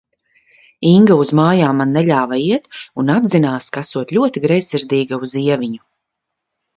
Inga 0.91 1.17
uz 1.23 1.31
mājām 1.39 1.75
man 1.81 1.91
neļāva 1.97 2.39
iet 2.45 2.65
un 3.03 3.11
atzinās, 3.15 3.67
ka 3.75 3.83
esot 3.89 4.15
ļoti 4.19 4.43
greizsirdīga 4.47 5.21
uz 5.27 5.37
Ieviņu. 5.43 5.83